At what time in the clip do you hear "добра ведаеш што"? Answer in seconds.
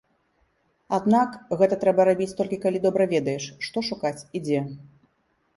2.87-3.77